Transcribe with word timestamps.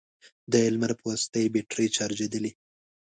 د 0.51 0.53
لمر 0.73 0.91
په 0.99 1.03
واسطه 1.09 1.37
يې 1.43 1.51
بېټرۍ 1.53 1.87
چارجېدلې، 1.95 2.51